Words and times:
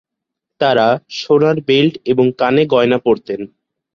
তারা 0.61 0.87
সোনার 1.17 1.57
বেল্ট 1.67 1.95
এবং 2.05 2.25
কানে 2.37 2.63
গয়না 2.65 2.97
পরতেন। 2.97 3.41